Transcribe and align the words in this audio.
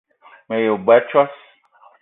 Me 0.47 0.55
yi 0.63 0.69
wa 0.73 0.79
ba 0.85 0.93
a 0.99 1.01
tsoss! 1.07 1.35